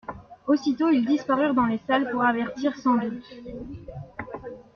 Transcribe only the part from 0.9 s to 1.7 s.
disparurent dans